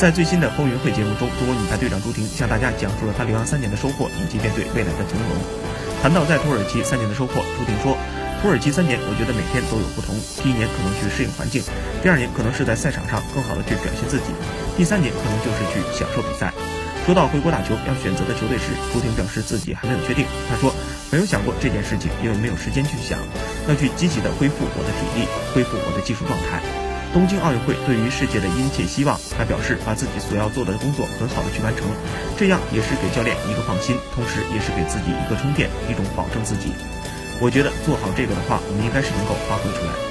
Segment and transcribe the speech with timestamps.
[0.00, 5.36] 在最新的风云会节目中，中国女排队长朱婷向大家讲述了她留洋三年的收获以及面对未来的从容。
[6.00, 7.92] 谈到在土耳其三年的收获，朱婷说
[8.40, 10.16] ：“土耳其三年，我觉得每天都有不同。
[10.40, 11.60] 第一年可能去适应环境，
[12.00, 14.32] 第二年可能是在赛场上更好的去表现自己，
[14.72, 16.48] 第三年可能就是去享受比赛。”
[17.04, 20.24] 说到回国打球要选择的球队时，朱婷表示自己还没有确定。
[20.48, 20.72] 她说
[21.12, 23.20] ：“没有想过这件事情，因为没有时间去想，
[23.68, 26.64] 要去积极的恢复我的体力，恢复我的技术状态。”
[27.12, 31.86] 东京奥运会对于世界的殷切希望，他表示把自己所要做的工作很好的去完成，
[32.38, 36.70] 这样也是给教练一个放心，同时也是给自己一个充电，一种保证自己。
[37.40, 40.09] 我觉得做好这个的话，我们应该是能够发挥出来。